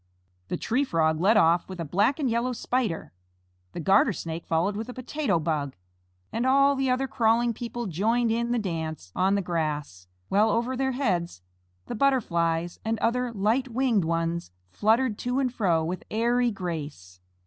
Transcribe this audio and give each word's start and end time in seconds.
The 0.47 0.57
Tree 0.57 0.83
Frog 0.83 1.19
led 1.19 1.37
off 1.37 1.69
with 1.69 1.79
a 1.79 1.85
black 1.85 2.17
and 2.17 2.27
yellow 2.27 2.53
Spider, 2.53 3.13
the 3.73 3.79
Garter 3.79 4.13
Snake 4.13 4.47
followed 4.47 4.75
with 4.75 4.89
a 4.89 4.95
Potato 4.95 5.37
Bug, 5.37 5.75
and 6.33 6.43
all 6.43 6.75
the 6.75 6.89
other 6.89 7.07
crawling 7.07 7.53
people 7.53 7.85
joined 7.85 8.31
in 8.31 8.51
the 8.51 8.57
dance 8.57 9.11
on 9.15 9.35
the 9.35 9.43
grass, 9.43 10.07
while 10.27 10.49
over 10.49 10.75
their 10.75 10.93
heads 10.93 11.43
the 11.85 11.93
Butterflies 11.93 12.79
and 12.83 12.97
other 12.97 13.31
light 13.31 13.67
winged 13.67 14.03
ones 14.03 14.49
fluttered 14.71 15.19
to 15.19 15.37
and 15.37 15.53
fro 15.53 15.83
with 15.85 16.03
airy 16.09 16.49
grace. 16.49 17.19